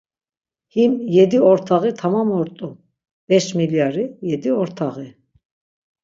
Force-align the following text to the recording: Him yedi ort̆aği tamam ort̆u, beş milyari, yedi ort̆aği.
Him 0.73 0.91
yedi 1.17 1.37
ort̆aği 1.51 1.91
tamam 2.01 2.27
ort̆u, 2.39 2.69
beş 3.29 3.45
milyari, 3.57 4.05
yedi 4.29 4.49
ort̆aği. 4.61 5.09